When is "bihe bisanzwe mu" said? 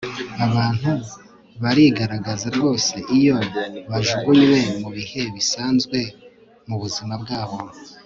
4.95-6.75